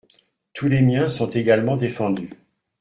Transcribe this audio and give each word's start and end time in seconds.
Tous 0.55 0.67
les 0.67 0.81
miens 0.81 1.09
sont 1.09 1.29
également 1.29 1.77
défendus. 1.77 2.31